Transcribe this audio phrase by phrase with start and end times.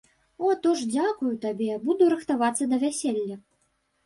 [0.45, 3.37] О то ж дзякую табе, буду рыхтавацца да вяселля.